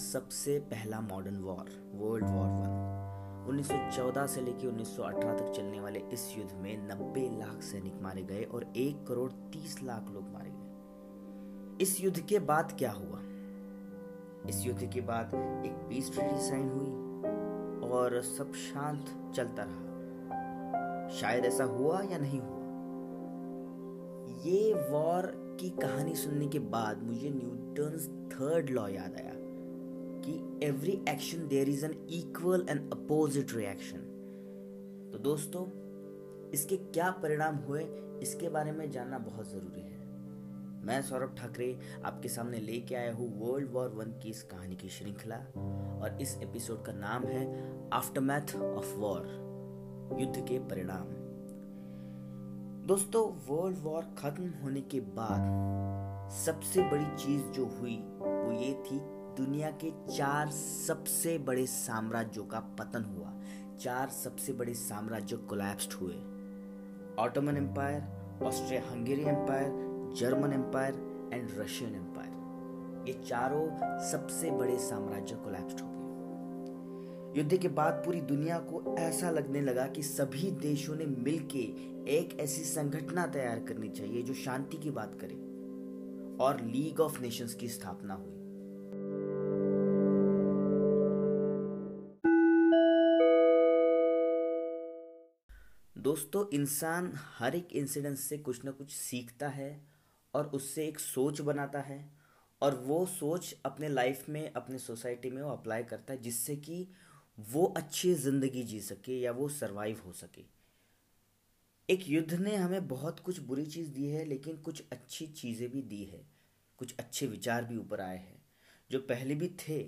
सबसे 0.00 0.58
पहला 0.58 1.00
modern 1.00 1.36
war 1.36 1.90
world 1.94 2.24
war 2.24 2.48
one 2.48 3.46
1914 3.48 4.26
से 4.26 4.40
लेकर 4.40 4.68
1918 4.68 5.38
तक 5.38 5.52
चलने 5.56 5.80
वाले 5.80 5.98
इस 5.98 6.34
युद्ध 6.38 6.52
में 6.52 6.88
90 6.88 7.38
लाख 7.38 7.62
सैनिक 7.62 7.94
मारे 8.02 8.22
गए 8.22 8.42
और 8.42 8.72
एक 8.76 9.06
करोड़ 9.06 9.32
30 9.32 9.82
लाख 9.82 10.10
लोग 10.10 10.22
मारे 10.22 10.50
गए। 10.50 10.66
इस 11.80 12.00
युद्ध 12.00 12.20
के 12.20 12.38
बाद 12.38 12.76
क्या 12.78 12.90
हुआ? 12.90 13.20
इस 14.48 14.66
युद्ध 14.66 14.90
के 14.92 15.00
बाद 15.00 15.26
एक 15.66 15.72
पीस 15.72 16.12
ट्रीटी 16.12 16.40
साइन 16.40 16.68
हुई 16.68 16.90
और 17.90 18.22
सब 18.22 18.52
शांत 18.52 19.34
चलता 19.36 19.62
रहा। 19.66 21.08
शायद 21.08 21.44
ऐसा 21.44 21.64
हुआ 21.64 22.02
या 22.02 22.18
नहीं 22.18 22.40
हुआ? 22.40 22.60
ये 24.44 24.74
वॉर 24.74 25.26
की 25.60 25.70
कहानी 25.70 26.14
सुनने 26.14 26.46
के 26.46 26.58
बाद 26.58 27.02
मुझे 27.02 27.30
न्यूटन 27.30 28.28
थर्ड 28.32 28.70
लॉ 28.70 28.88
याद 28.88 29.14
आया। 29.16 29.39
कि 30.24 30.66
every 30.66 30.92
action 31.08 31.46
there 31.48 31.68
is 31.68 31.84
an 31.84 31.92
equal 32.12 32.66
and 32.70 32.92
opposite 32.92 33.54
reaction 33.56 34.08
तो 35.12 35.18
दोस्तों, 35.20 35.64
इसके 36.50 36.76
क्या 36.76 37.10
परिणाम 37.22 37.56
हुए, 37.58 37.82
इसके 38.22 38.48
बारे 38.48 38.72
में 38.72 38.90
जानना 38.90 39.18
बहुत 39.20 39.50
ज़रूरी 39.50 39.80
है। 39.80 39.98
मैं 40.86 41.00
सौरभ 41.02 41.34
ठाकरे 41.38 41.78
आपके 42.04 42.28
सामने 42.28 42.58
लेके 42.58 42.94
आया 42.94 43.12
हूँ 43.14 43.28
वर्ल्ड 43.40 43.70
वॉर 43.72 43.88
वन 43.90 44.12
की 44.22 44.30
इस 44.30 44.42
कहानी 44.42 44.76
की 44.76 44.88
श्रृंखला, 44.88 45.36
और 45.36 46.18
इस 46.22 46.36
एपिसोड 46.42 46.84
का 46.84 46.92
नाम 46.92 47.24
है 47.24 47.44
आफ्टरमैथ 47.92 48.56
ऑफ़ 48.56 48.94
वॉर 48.96 49.26
युद्ध 50.20 50.46
के 50.48 50.58
परिणाम। 50.68 51.08
दोस्तों 52.86 53.24
वर्ल्ड 53.48 53.78
वॉर 53.78 54.02
खत्म 54.18 54.48
होने 54.62 54.80
के 54.92 55.00
बाद 55.16 56.30
सबसे 56.36 56.82
बड़ी 56.90 57.04
चीज़ 57.16 57.42
जो 57.52 57.66
हुई, 57.78 57.96
वो 58.20 58.52
ये 58.52 58.72
थी 58.84 58.98
दुनिया 59.40 59.70
के 59.70 59.90
चार 60.16 60.50
सबसे 60.50 61.38
बड़े 61.38 61.66
साम्राज्यों 61.66 62.44
का 62.44 62.60
पतन 62.60 63.04
हुआ। 63.04 63.32
चार 63.78 64.08
सबसे 64.08 64.52
बड़े 64.52 64.74
साम्राज्य 64.74 65.36
कोलैप्स्ड 65.36 65.92
हुए। 65.92 66.14
Ottoman 67.18 67.56
empire 67.56 68.44
Austria 68.44 68.82
Hungary 68.90 69.22
empire 69.22 69.70
German 70.16 70.52
empire 70.52 70.94
and 71.34 71.48
Russian 71.58 71.94
empire 71.94 73.08
ये 73.08 73.14
चारों 73.24 73.66
सबसे 74.10 74.50
बड़े 74.50 74.78
साम्राज्य 74.78 75.34
कोलैप्स्ड 75.34 75.80
हो 75.80 75.88
युद्ध 77.36 77.56
के 77.56 77.68
बाद 77.68 77.92
पूरी 77.92 78.20
दुनिया 78.20 78.58
को 78.58 78.96
ऐसा 78.98 79.30
लगने 79.30 79.60
लगा 79.60 79.86
कि 79.86 80.02
सभी 80.02 80.50
देशों 80.50 80.96
ने 80.96 81.06
मिलके 81.06 81.62
एक 82.16 82.36
ऐसी 82.40 82.64
संगठना 82.64 83.26
तैयार 83.26 83.60
करनी 83.60 83.88
चाहिए 83.88 84.22
जो 84.22 84.34
शांति 84.34 84.76
की 84.76 84.90
बात 84.90 85.14
करे 85.14 85.36
और 86.44 86.60
लीग 86.60 87.00
ऑफ़ 87.00 87.20
नेशंस 87.22 87.54
की 87.54 87.68
स्थापना 87.68 88.14
हुई। 88.14 88.39
दोस्तों, 96.10 96.44
इंसान 96.52 97.12
हर 97.14 97.56
एक 97.56 97.68
इंसिडेंट 97.72 98.16
से 98.18 98.38
कुछ 98.38 98.64
ना 98.64 98.70
कुछ 98.70 98.90
सीखता 98.90 99.48
है 99.48 99.86
और 100.34 100.46
उससे 100.46 100.86
एक 100.88 100.98
सोच 100.98 101.40
बनाता 101.40 101.80
है 101.80 102.12
और 102.62 102.74
वो 102.74 103.06
सोच 103.06 103.54
अपने 103.64 103.88
लाइफ 103.88 104.28
में, 104.28 104.52
अपने 104.52 104.78
सोसाइटी 104.78 105.30
में 105.30 105.42
वो 105.42 105.50
अप्लाई 105.50 105.82
करता 105.82 106.12
है 106.12 106.22
जिससे 106.22 106.56
कि 106.56 106.88
वो 107.52 107.64
अच्छी 107.76 108.14
ज़िंदगी 108.14 108.62
जी 108.62 108.80
सके 108.80 109.20
या 109.20 109.32
वो 109.32 109.48
सरवाइव 109.48 110.00
हो 110.06 110.12
सके। 110.12 110.44
एक 111.88 112.08
युद्ध 112.08 112.34
ने 112.34 112.56
हमें 112.56 112.88
बहुत 112.88 113.20
कुछ 113.20 113.38
बुरी 113.38 113.66
चीज़ 113.66 113.90
दी 113.90 114.06
है, 114.06 114.24
लेकिन 114.24 114.56
कुछ 114.56 114.82
अच्छी 114.92 115.26
चीज़ें 115.26 115.70
भी 115.70 115.82
दी 115.82 116.04
है। 116.04 116.26
कुछ 116.78 116.94
अच्छे 116.98 117.26
विचार 117.26 117.64
भी 117.64 117.76
ऊपर 117.76 118.00
आए 118.00 118.18
हैं, 118.18 118.42
जो 118.90 118.98
पहले 118.98 119.34
भी 119.34 119.48
थे, 119.48 119.82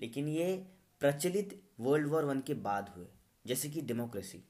लेकिन 0.00 0.28
ये 0.28 0.66
प्रचलित 1.00 1.62
वर्ल्ड 1.80 2.08
वॉर 2.08 2.24
वन 2.24 2.40
के 2.40 2.54
बाद 2.54 2.92
हुए, 2.96 3.06
जैसे 3.46 3.68
कि 3.68 3.80
डेमोक्रेसी 3.80 4.44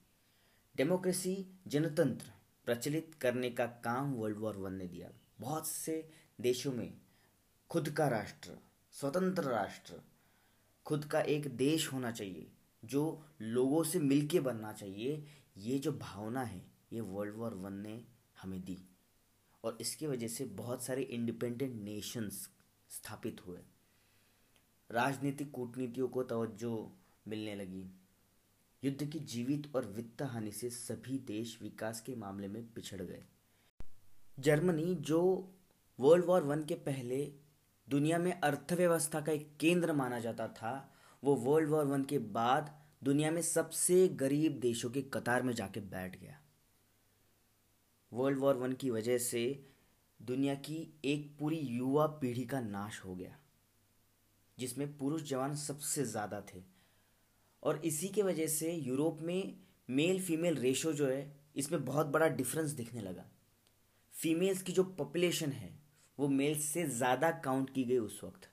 डेमोक्रेसी 0.77 1.47
जनतंत्र 1.67 2.33
प्रचलित 2.65 3.15
करने 3.21 3.51
का 3.51 3.67
काम 3.67 4.15
वर्ल्ड 4.15 4.39
वॉर 4.39 4.57
वन 4.57 4.73
ने 4.73 4.87
दिया। 4.87 5.11
बहुत 5.41 5.69
से 5.69 6.11
देशों 6.41 6.73
में 6.73 6.99
खुद 7.71 7.91
का 7.91 8.09
राष्ट्र, 8.09 8.51
स्वतंत्र 8.93 9.43
राष्ट्र, 9.43 10.01
खुद 10.87 11.05
का 11.05 11.21
एक 11.21 11.57
देश 11.57 11.93
होना 11.93 12.11
चाहिए, 12.11 12.53
जो 12.85 13.25
लोगों 13.43 13.85
से 13.85 13.99
मिलके 13.99 14.41
बनना 14.41 14.73
चाहिए। 14.73 15.27
ये 15.57 15.79
जो 15.79 15.93
भावना 15.93 16.43
है, 16.43 16.67
ये 16.93 17.01
वर्ल्ड 17.01 17.35
वॉर 17.35 17.55
वन 17.55 17.73
ने 17.73 18.05
हमें 18.43 18.65
दी। 18.65 18.79
और 19.65 19.79
इसकी 19.81 20.07
वजह 20.07 20.29
से 20.29 20.45
बहुत 20.45 20.85
सारे 20.85 21.03
इंडिपेंडेंट 21.03 21.83
नेशंस 21.83 22.51
स्थापित 22.91 23.47
हुए। 23.47 23.61
राजनीतिक 24.91 25.51
कूटनीतियों 25.51 26.09
को 26.09 26.23
तवज्जो 26.23 26.97
मिलने 27.29 27.55
लगी। 27.55 27.91
युद्ध 28.87 29.05
की 29.05 29.19
जीवित 29.21 29.65
और 29.77 29.87
वित्त 29.87 30.23
हानि 30.23 30.51
से 30.53 30.69
सभी 30.71 31.19
देश 31.19 31.59
विकास 31.63 32.01
के 32.01 32.15
मामले 32.15 32.49
में 32.49 32.63
पिछड़ 32.75 33.01
गए। 33.01 33.23
जर्मनी, 34.39 34.95
जो 34.95 35.53
वर्ल्ड 35.99 36.25
वॉर 36.25 36.43
वन 36.43 36.63
के 36.65 36.75
पहले 36.75 37.19
दुनिया 37.89 38.19
में 38.19 38.33
अर्थव्यवस्था 38.33 39.21
का 39.21 39.33
एक 39.33 39.49
केंद्र 39.61 39.93
माना 39.93 40.19
जाता 40.19 40.47
था, 40.49 40.93
वो 41.23 41.35
वर्ल्ड 41.37 41.71
वॉर 41.71 41.85
वन 41.85 42.05
के 42.05 42.19
बाद 42.19 42.71
दुनिया 43.05 43.31
में 43.31 43.41
सबसे 43.43 44.07
गरीब 44.17 44.59
देशों 44.61 44.91
के 44.91 45.03
कतार 45.15 45.43
में 45.43 45.53
जाके 45.55 45.81
बैठ 45.81 46.21
गया। 46.21 46.39
वर्ल्ड 48.13 48.39
वॉर 48.39 48.57
वन 48.57 48.73
की 48.73 48.91
वजह 48.91 49.19
से 49.19 49.45
दुनिया 50.21 50.55
की 50.55 50.79
एक 51.05 51.29
पूरी 51.39 51.59
युवा 51.59 52.07
पीढ़ी 52.21 52.45
का 52.45 52.61
नाश 52.61 53.01
हो 53.05 53.15
गया, 53.15 53.37
जिसमें 54.59 54.97
पुरुष 54.99 55.23
जवान 55.23 55.57
सबसे 55.57 56.05
ज़्यादा 56.05 56.41
थे। 56.55 56.76
और 57.67 57.81
इसी 57.85 58.09
के 58.09 58.23
वजह 58.23 58.47
से 58.49 58.73
यूरोप 58.73 59.19
में 59.23 59.55
मेल 59.89 60.21
फीमेल 60.23 60.57
रेशो 60.57 60.93
जो 60.93 61.07
है, 61.07 61.33
इसमें 61.57 61.85
बहुत 61.85 62.07
बड़ा 62.09 62.27
डिफरेंस 62.31 62.71
दिखने 62.73 63.01
लगा। 63.03 63.25
फीमेल्स 64.15 64.63
की 64.63 64.73
जो 64.73 64.85
पॉपुलेशन 64.99 65.53
है, 65.53 65.73
वो 66.19 66.29
मेल्स 66.31 66.65
से 66.65 66.87
ज़्यादा 66.89 67.31
काउंट 67.45 67.71
की 67.71 67.85
गई 67.85 67.99
उस 67.99 68.21
वक्त। 68.25 68.49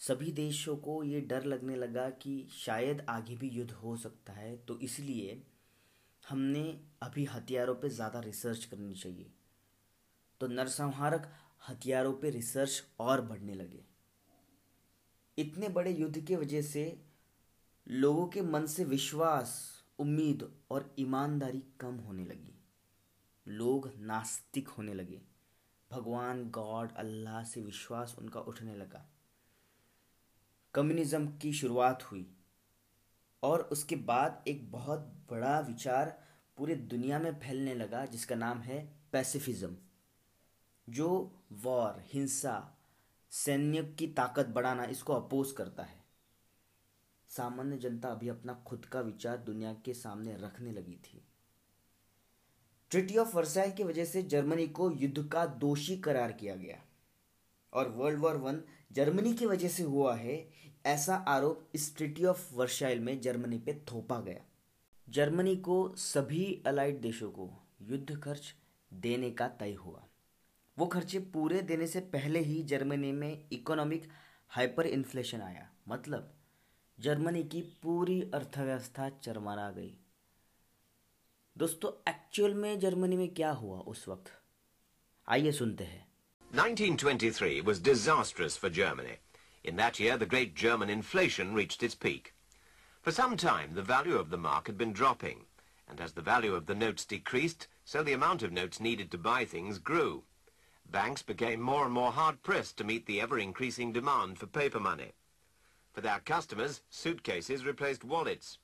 सभी 0.00 0.32
देशों 0.32 0.76
को 0.78 1.02
ये 1.04 1.20
डर 1.22 1.44
लगने 1.44 1.76
लगा 1.76 2.08
कि 2.12 2.46
शायद 2.54 3.04
आगे 3.08 3.36
भी 3.36 3.48
युद्ध 3.48 3.70
हो 3.72 3.96
सकता 3.96 4.32
है 4.32 4.56
तो 4.58 4.78
इसलिए 4.80 5.42
हमने 6.22 6.62
अभी 7.02 7.24
हथियारों 7.24 7.74
पे 7.74 7.88
ज़्यादा 7.90 8.20
रिसर्च 8.20 8.64
करनी 8.64 8.94
चाहिए। 8.94 9.30
तो 10.40 10.46
नरसंहारक 10.48 11.30
हथियारों 11.68 12.12
पे 12.12 12.30
रिसर्च 12.30 12.82
और 13.00 13.20
बढ़ने 13.22 13.54
लगे। 13.54 13.84
इतने 15.38 15.68
बड़े 15.70 15.92
युद्ध 15.92 16.18
की 16.18 16.36
वजह 16.36 16.62
से 16.62 16.84
लोगों 17.94 18.26
के 18.26 18.42
मन 18.42 18.66
से 18.66 18.84
विश्वास, 18.84 19.82
उम्मीद 19.98 20.52
और 20.70 20.94
ईमानदारी 20.98 21.62
कम 21.80 21.94
होने 21.94 22.24
लगी। 22.24 22.54
लोग 23.48 23.92
नास्तिक 23.98 24.68
होने 24.68 24.94
लगे। 24.94 25.22
भगवान, 25.90 26.50
गॉड, 26.50 26.92
अल्लाह 26.92 27.44
से 27.44 27.60
विश्वास 27.60 28.16
उनका 28.18 28.40
उठने 28.40 28.76
लगा। 28.76 29.08
कम्युनिज्म 30.74 31.38
की 31.38 31.52
शुरुआत 31.52 32.02
हुई 32.02 32.36
और 33.42 33.60
उसके 33.60 33.96
बाद 33.96 34.44
एक 34.48 34.72
बहुत 34.72 35.00
बड़ा 35.30 35.60
विचार 35.60 36.26
पूरे 36.56 36.76
दुनिया 36.76 37.18
में 37.18 37.40
फैलने 37.40 37.74
लगा, 37.74 38.06
जिसका 38.06 38.34
नाम 38.34 38.58
है 38.58 38.96
पैसिफिज्म, 39.12 39.76
जो 40.88 41.40
वॉर, 41.52 42.02
हिंसा, 42.06 42.78
सैन्य 43.30 43.82
की 43.82 44.06
ताकत 44.06 44.46
बढ़ाना 44.46 44.84
इसको 44.84 45.12
अपोज 45.12 45.52
करता 45.52 45.82
है। 45.82 46.01
सामान्य 47.36 47.76
जनता 47.76 48.08
अभी 48.08 48.28
अपना 48.28 48.64
खुद 48.66 48.84
का 48.84 49.00
विचार 49.00 49.36
दुनिया 49.36 49.72
के 49.72 49.94
सामने 49.94 50.36
रखने 50.36 50.72
लगी 50.72 50.96
थी। 50.96 51.24
ट्रिटी 52.90 53.16
ऑफ़ 53.16 53.36
वर्साइल 53.36 53.72
की 53.72 53.84
वजह 53.84 54.04
से 54.04 54.22
जर्मनी 54.22 54.68
को 54.68 54.90
युद्ध 54.90 55.28
का 55.32 55.46
दोषी 55.46 55.96
करार 55.96 56.32
किया 56.32 56.56
गया। 56.56 56.82
और 57.72 57.88
वर्ल्ड 57.88 58.20
वॉर 58.20 58.36
वन 58.36 58.62
जर्मनी 58.92 59.34
की 59.34 59.46
वजह 59.46 59.68
से 59.68 59.82
हुआ 59.82 60.16
है, 60.16 60.50
ऐसा 60.86 61.16
आरोप 61.16 61.68
इस 61.74 61.96
ट्रिटी 61.96 62.24
ऑफ़ 62.24 62.54
वर्साइल 62.54 63.00
में 63.00 63.20
जर्मनी 63.20 63.58
पे 63.58 63.84
थोपा 63.92 64.20
गया। 64.20 64.44
जर्मनी 65.08 65.56
को 65.56 65.94
सभी 65.96 66.62
अलाइड 66.66 67.00
देशों 67.00 67.30
को 67.30 67.62
युद्ध 67.82 68.20
खर्च 68.20 68.54
देने 68.92 69.30
का 69.30 69.48
तय 69.48 69.72
हुआ। 69.72 70.08
वो 70.78 70.86
खर्चे 70.86 71.18
पूरे 71.18 71.62
देने 71.62 71.86
से 71.86 72.00
पहले 72.00 72.38
ही 72.38 72.62
जर्मनी 72.62 73.12
में 73.12 73.48
इकोनॉमिक 73.52 74.08
हाइपर 74.48 74.86
इन्फ्लेशन 74.86 75.40
आया। 75.40 75.70
मतलब 75.88 76.34
जर्मनी 77.04 77.42
की 77.52 77.60
पूरी 77.82 78.20
अर्थव्यवस्था 78.34 79.08
चरमरा 79.24 79.70
गई 79.76 79.92
दोस्तों 81.58 81.90
एक्चुअल 82.10 82.54
में 82.54 82.78
जर्मनी 82.80 83.16
में 83.16 83.28
क्या 83.34 83.50
हुआ 83.62 83.78
उस 83.92 84.06
वक्त 84.08 84.30
आइए 85.36 85.52
सुनते 85.52 85.84
हैं 85.84 86.06
1923 86.54 87.62
was 87.68 87.80
disastrous 87.88 88.56
for 88.62 88.70
Germany. 88.78 89.16
In 89.64 89.76
that 89.76 89.98
year, 90.00 90.16
the 90.22 90.28
great 90.34 90.54
German 90.62 90.90
inflation 90.94 91.54
reached 91.58 91.82
its 91.88 91.98
peak. 92.04 92.34
For 93.00 93.14
some 93.18 93.36
time, 93.44 93.74
the 93.78 93.86
value 93.90 94.18
of 94.18 94.30
the 94.34 94.40
mark 94.44 94.66
had 94.66 94.78
been 94.82 94.92
dropping, 95.00 95.40
and 95.88 96.00
as 96.00 96.12
the 96.12 96.26
value 96.28 96.54
of 96.54 96.66
the 96.66 96.78
notes 96.82 97.08
decreased, 97.14 97.66
so 97.84 98.02
the 98.02 98.18
amount 98.18 98.42
of 98.42 98.52
notes 98.52 98.84
needed 98.88 99.10
to 99.10 99.22
buy 99.30 99.44
things 99.44 99.78
grew. 99.78 100.22
Banks 100.98 101.22
became 101.22 101.68
more 101.70 101.84
and 101.84 101.94
more 101.94 102.12
hard-pressed 102.12 102.76
to 102.78 102.88
meet 102.92 103.06
the 103.06 103.20
ever-increasing 103.20 103.92
demand 103.92 104.38
for 104.38 104.46
paper 104.46 104.80
money. 104.80 105.12
For 105.93 106.01
their 106.01 106.19
customers, 106.19 106.81
suitcases 106.89 107.65
replaced 107.65 108.03
wallets. 108.03 108.59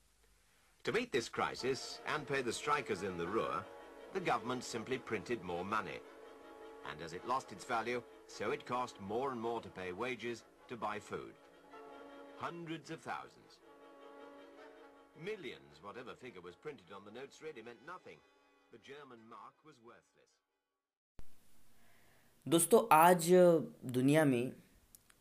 To 0.83 0.91
meet 0.91 1.11
this 1.11 1.29
crisis 1.29 1.99
and 2.05 2.27
pay 2.27 2.41
the 2.41 2.53
strikers 2.53 3.03
in 3.03 3.17
the 3.17 3.25
Ruhr, 3.27 3.63
the 4.13 4.19
government 4.19 4.63
simply 4.63 4.97
printed 4.97 5.41
more 5.41 5.65
money. 5.65 5.99
And 6.89 7.01
as 7.01 7.13
it 7.13 7.27
lost 7.27 7.51
its 7.51 7.65
value, 7.65 8.03
so 8.27 8.51
it 8.51 8.65
cost 8.65 9.01
more 9.01 9.31
and 9.31 9.41
more 9.41 9.61
to 9.61 9.69
pay 9.69 9.91
wages 9.91 10.43
to 10.67 10.75
buy 10.75 10.99
food. 10.99 11.33
Hundreds 12.37 12.91
of 12.91 12.99
thousands. 12.99 13.59
Millions, 15.23 15.81
whatever 15.81 16.13
figure 16.13 16.41
was 16.41 16.55
printed 16.55 16.91
on 16.95 17.03
the 17.05 17.19
notes, 17.19 17.41
really 17.41 17.61
meant 17.61 17.79
nothing. 17.87 18.17
The 18.71 18.79
German 18.79 19.19
mark 19.29 19.55
was 19.65 19.75
worthless. 19.85 20.29
दोस्तों 22.47 22.81
आज 22.91 23.29
दुनिया 23.97 24.23
में 24.25 24.51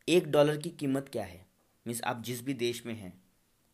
एक 0.09 0.31
dollar 0.33 0.57
की 0.57 0.71
कीमत 0.71 1.09
क्या 1.13 1.25
है 1.25 1.46
means 1.88 2.02
आप 2.02 2.22
जिस 2.24 2.44
भी 2.46 2.54
देश 2.54 2.86
में 2.86 2.94
हैं, 2.94 3.14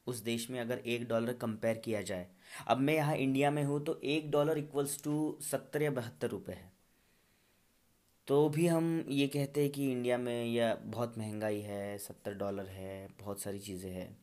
उस 0.08 0.18
देश 0.18 0.50
में 0.50 0.60
अगर 0.60 0.78
एक 0.78 1.08
डॉलर 1.08 1.34
कंपेयर 1.34 1.78
किया 1.78 2.02
जाए, 2.02 2.28
अब 2.68 2.78
मैं 2.78 2.94
यहाँ 2.94 3.16
इंडिया 3.16 3.52
में 3.52 3.64
हूँ 3.64 3.84
तो 3.86 4.00
एक 4.04 4.32
डॉलर 4.32 4.58
इक्वल्स 4.58 5.02
टू 5.04 5.38
सत्तर 5.42 5.82
या 5.82 5.92
बहत्तर 5.92 6.30
रुपये 6.30 6.56
है। 6.56 6.72
तो 8.28 8.50
भी 8.50 8.68
हम 8.68 9.06
ये 9.10 9.28
कहते 9.28 9.62
हैं 9.62 9.70
कि 9.70 9.92
इंडिया 9.92 10.18
में 10.18 10.46
यह 10.46 10.76
बहुत 10.76 11.18
महँगाई 11.18 11.60
है, 11.60 11.98
सत्तर 11.98 12.34
डॉलर 12.34 12.66
है, 12.66 13.08
बहुत 13.22 13.42
सारी 13.42 13.60
चीज़ें 13.60 13.92
हैं। 13.92 14.18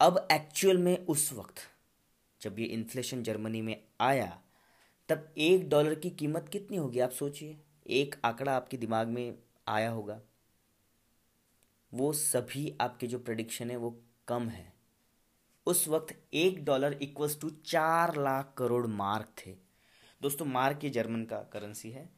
अब 0.00 0.26
एक्चुअल 0.32 0.78
में 0.78 1.06
उस 1.06 1.32
वक्त 1.32 1.60
जब 2.40 2.58
ये 2.58 2.66
इन्फ्लेशन 2.66 3.22
जर्मनी 3.22 3.62
में 3.62 3.76
आया, 4.00 4.40
तब 5.08 5.32
एक 5.38 5.68
डॉलर 5.68 5.94
की 5.94 6.10
कीमत 6.10 6.48
कितनी 6.48 6.76
होगी 6.76 7.00
आप 7.00 7.10
सोचिए? 7.10 7.56
एक 7.86 8.14
आंकड़ा 8.24 8.56
आपके 8.56 8.76
दिमाग 8.76 9.08
में 9.08 9.34
आया 9.68 9.90
होगा। 9.90 10.20
वो 11.92 12.12
सभी 12.12 12.76
आपके 12.80 13.06
जो 13.06 13.18
प्रडिक्शन 13.18 13.70
है 13.70 13.76
वो 13.76 13.96
कम 14.28 14.48
है। 14.48 14.72
उस 15.66 15.86
वक्त 15.88 16.14
एक 16.34 16.64
डॉलर 16.64 16.98
इक्वल्स 17.02 17.40
टू 17.40 17.50
चार 17.66 18.16
लाख 18.16 18.54
करोड़ 18.58 18.86
मार्क 18.86 19.34
थे। 19.38 19.54
दोस्तों 20.20 20.46
मार्क 20.46 20.84
ये 20.84 20.90
जर्मन 20.90 21.24
का 21.24 21.38
करेंसी 21.52 21.90
है। 21.90 22.08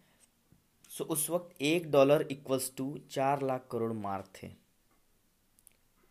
सो 0.90 1.04
उस 1.04 1.28
वक्त 1.30 1.62
एक 1.62 1.90
डॉलर 1.90 2.26
इक्वल्स 2.30 2.72
टू 2.76 2.86
चार 3.10 3.42
लाख 3.42 3.68
करोड़ 3.72 3.92
मार्क 3.92 4.32
थे। 4.42 4.50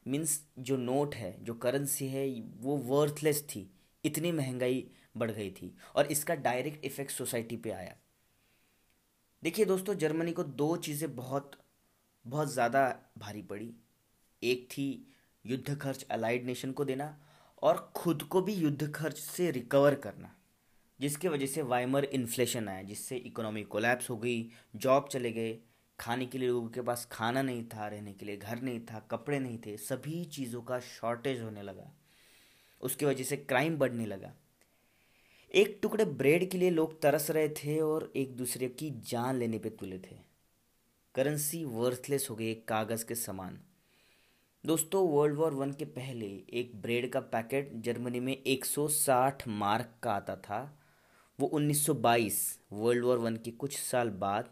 मीन्स 0.06 0.40
जो 0.60 0.78
नोट 0.78 1.16
है, 1.16 1.36
जो 1.44 1.54
करेंसी 1.54 2.08
है, 2.08 2.28
वो 2.58 2.78
वर्थलेस 2.78 3.44
थी। 3.50 3.70
इतनी 4.04 4.32
महँगाई 4.32 4.86
बढ़ 5.18 5.32
गई 5.32 5.52
थी 5.52 5.76
और 5.96 6.06
इसका 6.06 6.36
डायरेक्ट 6.36 6.86
इफ़ेक्ट 6.86 7.12
सोसाइटी 7.12 7.58
पे 7.58 7.72
आया। 7.72 7.96
देखिए 9.44 9.66
दोस्तों 9.66 9.94
जर्मनी 9.96 10.32
को 10.32 10.44
दो 10.44 10.76
चीज़ें 10.78 11.16
बहुत 11.16 11.52
बहुत 12.26 12.52
ज़्यादा 12.54 12.88
भारी 13.18 13.42
पड़ी। 13.42 13.74
एक 14.42 14.68
थी 14.68 14.86
युद्ध 15.46 15.78
खर्च 15.78 16.06
अलाइड 16.12 16.46
नेशन 16.46 16.72
को 16.72 16.86
देना 16.86 17.16
और 17.64 17.78
खुद 17.96 18.24
को 18.24 18.42
भी 18.42 18.54
युद्ध 18.54 18.92
खर्च 18.92 19.18
से 19.18 19.50
रिकवर 19.52 19.96
करना, 19.96 20.34
जिसके 21.00 21.30
वजह 21.30 21.46
से 21.46 21.62
वाइमर 21.64 22.04
इन्फ्लेशन 22.06 22.68
आया, 22.70 22.82
जिससे 22.84 23.16
इकोनॉमी 23.18 23.64
कोलैप्स 23.66 24.10
हो 24.10 24.18
गई 24.18 24.50
जॉब 24.76 25.08
चले 25.12 25.32
गए, 25.32 25.58
खाने 26.00 26.26
के 26.26 26.38
लिए 26.38 26.50
लोगों 26.50 26.70
के 26.70 26.82
पास 26.82 27.08
खाना 27.12 27.42
नहीं 27.42 27.64
था, 27.66 27.88
रहने 27.88 28.14
के 28.14 28.26
लिए 28.26 28.38
घर 28.38 28.62
नहीं 28.62 28.80
था, 28.82 29.00
कपड़े 29.12 29.40
नहीं 29.40 29.58
थे, 29.58 29.78
सभी 29.78 30.24
चीज़ों 30.26 30.62
का 30.62 30.80
शॉर्टेज 30.80 31.42
होने 31.42 31.62
लगा। 31.62 31.92
उसकी 32.82 33.06
वजह 33.06 33.24
से 33.24 33.38
क्राइम 33.38 33.78
बढ़ने 33.78 34.06
लगा। 34.06 34.34
एक 35.52 35.80
टुकड़े 35.82 36.06
ब्रेड 36.06 36.50
के 36.52 36.58
लिए 36.58 36.70
लोग 36.70 37.02
तरस 37.02 37.30
रहे 37.32 37.50
थे 37.56 37.80
और 37.80 38.12
एक 38.16 38.36
दूसरे 38.38 38.68
की 38.70 38.90
जान 39.10 39.36
लेने 39.36 39.60
पे 39.60 39.70
तुले 39.70 40.00
थे। 40.00 40.16
करेंसी 41.16 41.64
वर्थलेस 41.66 42.28
हो 42.30 42.36
गई 42.36 42.50
एक 42.52 42.68
कागज़ 42.68 43.06
के 43.06 43.16
समान। 43.16 43.60
दोस्तों 44.64 45.08
वर्ल्ड 45.10 45.36
वॉर 45.36 45.54
वन 45.54 45.72
के 45.72 45.86
पहले 45.86 46.28
एक 46.54 46.72
ब्रेड 46.82 47.10
का 47.12 47.20
पैकेट 47.20 47.72
जर्मनी 47.82 48.20
में 48.20 48.34
160 48.44 49.48
मार्क 49.48 49.94
का 50.04 50.12
आता 50.12 50.36
था। 50.36 50.60
वो 51.40 51.48
1922 51.48 52.40
वर्ल्ड 52.74 53.06
वॉर 53.06 53.18
वन 53.18 53.36
के 53.36 53.52
कुछ 53.52 53.78
साल 53.80 54.10
बाद, 54.10 54.50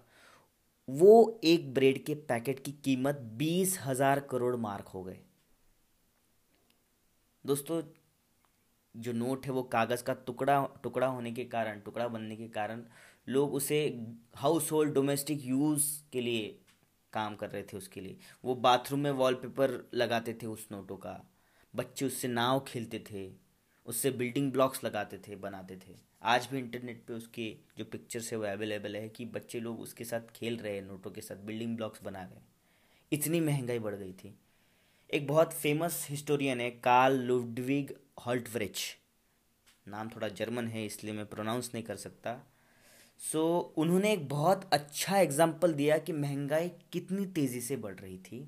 वो 0.88 1.40
एक 1.44 1.74
ब्रेड 1.74 2.04
के 2.06 2.16
पैकेट 2.16 2.60
की 2.60 2.72
कीमत 2.72 3.20
बीस 3.38 3.78
हज़ार 3.82 4.20
करोड़ 4.20 4.56
मार्क 4.56 4.88
हो 4.88 5.04
गए। 5.04 5.20
दोस्तों, 7.46 7.82
जो 8.96 9.12
नोट 9.14 9.46
है 9.46 9.52
वो 9.52 9.64
कागज़ 9.64 10.04
का 10.04 10.14
टुकड़ा 10.26 10.66
टुकड़ा 10.84 11.08
होने 11.08 11.32
के 11.32 11.44
कारण, 11.46 11.80
टुकड़ा 11.80 12.08
बनने 12.08 12.36
के 12.36 12.48
कारण 12.50 12.84
लोग 13.28 13.54
उसे 13.54 13.80
हाउस 14.36 14.72
होल्ड 14.72 14.94
डोमेस्टिक 14.94 15.46
यूज़ 15.46 15.86
के 16.14 16.22
लिए 16.22 16.58
काम 17.14 17.36
कर 17.36 17.50
रहे 17.50 17.64
थे 17.64 17.78
उसके 17.78 18.02
लिए। 18.02 18.18
वो 18.46 18.56
बाथरूम 18.56 19.00
में 19.00 19.12
वॉलपेपर 19.12 19.90
लगाते 19.94 20.34
थे 20.34 20.48
उस 20.48 20.68
नोटों 20.72 20.98
का। 20.98 21.20
बच्चे 21.74 22.06
उससे 22.06 22.28
नाव 22.28 22.60
खेलते 22.60 23.04
थे, 23.12 23.30
उससे 23.86 24.12
बिल्डिंग 24.12 24.52
ब्लॉक्स 24.52 24.84
लगाते 24.84 25.18
थे, 25.18 25.36
बनाते 25.36 25.76
थे। 25.78 25.96
आज 26.22 26.48
भी 26.52 26.58
इंटरनेट 26.60 27.04
पे 27.08 27.14
उसके 27.14 27.56
जो 27.78 27.86
पिक्चर्स 27.86 28.32
है 28.32 28.38
वो 28.38 28.46
अवेलेबल 28.46 28.96
है 28.96 29.08
कि 29.10 29.26
बच्चे 29.26 29.60
लोग 29.60 29.80
उसके 29.82 30.04
साथ 30.04 30.32
खेल 30.36 30.58
रहे 30.58 30.76
हैं, 30.76 30.82
नोटों 30.82 31.12
के 31.12 31.22
साथ 31.22 31.36
बिल्डिंग 31.36 31.76
ब्लॉक्स 31.78 32.04
बना 32.04 32.20
रहे 32.20 32.36
हैं। 32.36 32.46
इतनी 33.12 33.40
महँगाई 33.40 33.80
बढ़ 33.80 33.96
गई 33.96 34.14
थी। 34.14 34.34
एक 35.10 35.28
बहुत 35.28 35.54
फ़ेमस 35.54 36.06
हिस्टोरियन 36.10 36.62
है 36.62 36.70
कार्ल 36.72 37.20
लुडविग 37.20 37.94
हॉल्टवरिच 38.26 38.80
नाम 39.86 40.10
थोड़ा 40.10 40.28
जर्मन 40.28 40.68
है, 40.68 40.86
इसलिए 40.86 41.14
मैं 41.14 41.26
प्रोनाउंस 41.26 41.72
नहीं 41.74 41.84
कर 41.84 41.96
सकता। 41.96 42.40
सो 43.22 43.74
उन्होंने 43.78 44.12
एक 44.14 44.28
बहुत 44.30 44.70
अच्छा 44.74 45.18
एग्ज़ाम्पल 45.20 45.74
दिया 45.74 45.98
कि 45.98 46.14
महँगाई 46.14 46.70
कितनी 46.94 47.26
तेज़ी 47.26 47.62
से 47.62 47.76
बढ़ 47.78 47.96
रही 47.96 48.18
थी। 48.20 48.48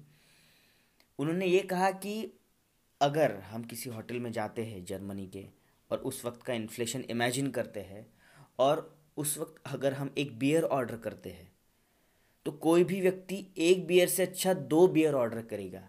उन्होंने 1.19 1.45
ये 1.45 1.59
कहा 1.63 1.91
कि 1.91 2.15
अगर 3.01 3.35
हम 3.51 3.63
किसी 3.63 3.89
होटल 3.89 4.19
में 4.19 4.31
जाते 4.31 4.63
हैं 4.65 4.83
जर्मनी 4.85 5.25
के 5.27 5.45
और 5.91 5.97
उस 5.99 6.23
वक्त 6.25 6.43
का 6.43 6.53
इन्फ्लेशन 6.53 7.03
इमेजिन 7.09 7.49
करते 7.51 7.79
हैं 7.81 8.05
और 8.59 8.89
उस 9.17 9.37
वक्त 9.37 9.61
अगर 9.67 9.93
हम 9.93 10.13
एक 10.17 10.37
बियर 10.39 10.63
ऑर्डर 10.63 10.97
करते 10.97 11.29
हैं 11.29 11.51
तो 12.45 12.51
कोई 12.51 12.83
भी 12.83 13.01
व्यक्ति 13.01 13.45
एक 13.61 13.85
बियर 13.87 14.07
से 14.07 14.23
अच्छा 14.23 14.53
दो 14.53 14.87
बियर 14.87 15.13
ऑर्डर 15.13 15.41
करेगा। 15.41 15.81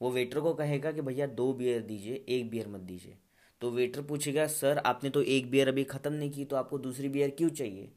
वो 0.00 0.10
वेटर 0.10 0.40
को 0.40 0.52
कहेगा 0.54 0.92
कि 0.92 1.00
भैया 1.00 1.26
दो 1.26 1.52
बियर 1.52 1.82
दीजिए, 1.82 2.24
एक 2.28 2.50
बियर 2.50 2.68
मत 2.68 2.80
दीजिए। 2.80 3.16
तो 3.60 3.70
वेटर 3.70 4.02
पूछेगा, 4.02 4.46
सर, 4.46 4.78
आपने 4.78 5.10
तो 5.10 5.22
एक 5.22 5.50
बियर 5.50 5.68
अभी 5.68 5.84
ख़त्म 5.84 6.12
नहीं 6.12 6.30
की 6.30 6.44
तो 6.44 6.56
आपको 6.56 6.78
दूसरी 6.78 7.08
बियर 7.08 7.30
क्यों 7.30 7.48
चाहिए? 7.50 7.90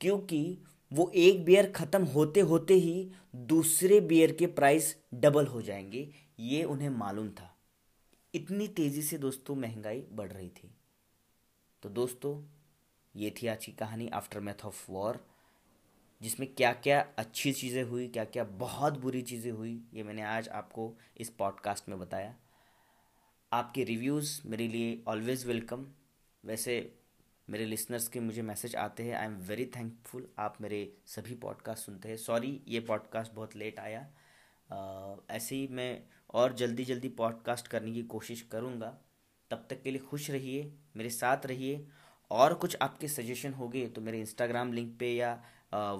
क्योंकि 0.00 0.58
वो 0.92 1.10
एक 1.14 1.44
बियर 1.44 1.70
ख़त्म 1.72 2.04
होते 2.04 2.40
होते 2.40 2.74
ही 2.74 3.10
दूसरे 3.36 4.00
बियर 4.00 4.32
के 4.32 4.46
प्राइस 4.46 4.96
डबल 5.14 5.46
हो 5.46 5.62
जाएँगे। 5.62 6.08
ये 6.40 6.62
उन्हें 6.64 6.88
मालूम 6.88 7.28
था। 7.30 7.56
इतनी 8.34 8.68
तेज़ी 8.68 9.02
से 9.02 9.18
दोस्तों 9.18 9.56
महँगाई 9.56 10.04
बढ़ 10.12 10.32
रही 10.32 10.48
थी। 10.48 10.74
तो 11.82 11.88
दोस्तों, 11.88 12.42
ये 13.14 13.34
थी 13.42 13.46
आज 13.46 13.64
की 13.64 13.72
कहानी 13.72 14.08
आफ्टर 14.08 14.40
मैथ 14.40 14.64
ऑफ़ 14.64 14.92
वॉर 14.92 15.24
जिसमें 16.20 16.48
क्या 16.54 16.72
क्या 16.72 17.00
अच्छी 17.18 17.52
चीज़ें 17.52 17.82
हुई 17.82 18.08
क्या 18.08 18.24
क्या 18.24 18.44
बहुत 18.44 18.98
बुरी 18.98 19.22
चीज़ें 19.22 19.50
हुई, 19.52 19.80
ये 19.94 20.02
मैंने 20.02 20.22
आज 20.22 20.48
आपको 20.48 20.92
इस 21.16 21.30
पॉडकास्ट 21.30 21.88
में 21.88 21.98
बताया। 21.98 22.34
आपके 23.52 23.82
रिव्यूज़ 23.84 24.30
मेरे 24.48 24.66
लिए 24.68 25.02
ऑलवेज़ 25.08 25.46
वेलकम 25.46 25.84
वैसे 26.44 26.74
मेरे 27.48 27.64
लिसनर्स 27.66 28.06
के 28.08 28.20
मुझे 28.20 28.42
मैसेज 28.42 28.76
आते 28.76 29.02
हैं. 29.02 29.14
आई 29.16 29.26
एम 29.26 29.34
वेरी 29.48 29.66
थैंकफुल 29.66 30.26
आप 30.38 30.56
मेरे 30.60 30.78
सभी 31.06 31.34
पॉडकास्ट 31.34 31.84
सुनते 31.86 32.08
हैं. 32.08 32.16
सॉरी 32.16 32.60
ये 32.68 32.80
पॉडकास्ट 32.80 33.32
बहुत 33.32 33.56
लेट 33.56 33.78
आया. 33.78 34.00
ऐसे 35.30 35.56
ही 35.56 35.68
मैं 35.68 36.02
और 36.34 36.54
जल्दी 36.54 36.84
जल्दी 36.84 37.08
पॉडकास्ट 37.08 37.68
करने 37.68 37.92
की 37.92 38.02
कोशिश 38.14 38.42
करूँगा. 38.52 38.96
तब 39.50 39.66
तक 39.70 39.82
के 39.82 39.90
लिए 39.90 40.00
खुश 40.00 40.30
रहिए, 40.30 40.72
मेरे 40.96 41.10
साथ 41.10 41.46
रहिए. 41.46 41.86
और 42.30 42.54
कुछ 42.54 42.76
आपके 42.82 43.08
सजेशन 43.08 43.52
हो 43.52 43.68
गए 43.68 43.86
तो 43.86 44.00
मेरे 44.00 44.20
इंस्टाग्राम 44.20 44.72
लिंक 44.72 44.98
पे 45.00 45.14
या 45.14 45.34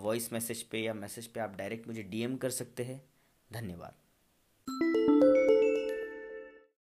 वॉइस 0.02 0.32
मैसेज 0.32 0.62
पे 0.62 0.82
या 0.82 0.94
मैसेज 0.94 1.26
पे 1.26 1.40
आप 1.40 1.56
डायरेक्ट 1.56 1.86
मुझे 1.88 2.02
डीएम 2.04 2.36
कर 2.36 2.50
सकते 2.52 2.84
हैं. 2.84 3.02
धन्यवाद. 3.50 4.01